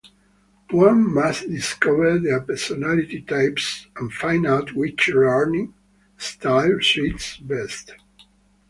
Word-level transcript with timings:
One 0.71 1.13
must 1.13 1.47
discover 1.47 2.17
their 2.17 2.41
personality 2.41 3.21
types 3.21 3.85
and 3.97 4.11
find 4.11 4.47
out 4.47 4.73
which 4.73 5.09
learning 5.09 5.75
style 6.17 6.79
suits 6.81 7.37
best. 7.37 7.93